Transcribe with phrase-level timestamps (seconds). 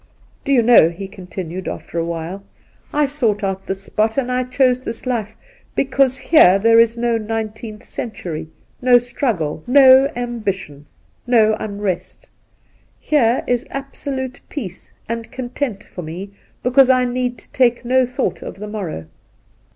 [0.45, 2.41] 'Do you know,' he continued after a while,'
[2.91, 5.37] I sought out this spot and I chose this life
[5.75, 8.47] because here there is no nineteenth century,
[8.81, 10.87] no struggle, no ambition,
[11.27, 12.31] no unrest.
[12.99, 16.31] Here is absolute peace and content for me
[16.63, 19.05] because I need take no thought of the morrow.